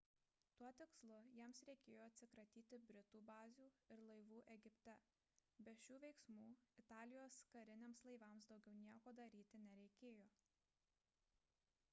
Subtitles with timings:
[0.59, 3.67] tuo tikslu jiems reikėjo atsikratyti britų bazių
[3.97, 4.95] ir laivų egipte
[5.69, 6.49] be šių veiksmų
[6.87, 10.29] italijos kariniams laivams daugiau nieko daryti nereikėjo